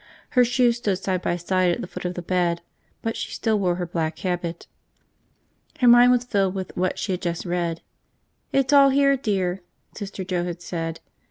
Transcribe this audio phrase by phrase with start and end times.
[0.29, 2.61] Her shoes stood side by side at the foot of the bed,
[3.03, 4.65] but she still wore her black habit.
[5.79, 7.83] Her mind was filled with what she had just read.
[8.51, 9.61] "It's all here, dear,"
[9.93, 11.01] Sister Joe had said.